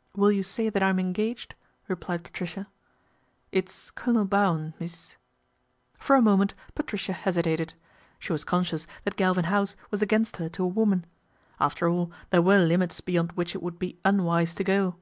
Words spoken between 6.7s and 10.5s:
Patricia hesitated. She was con scious that Galvin House was against her